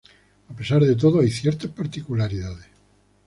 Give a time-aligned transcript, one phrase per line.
[0.49, 2.65] A pesar de todo, hay ciertas particularidades.